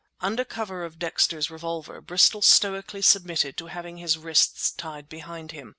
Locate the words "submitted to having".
3.03-3.97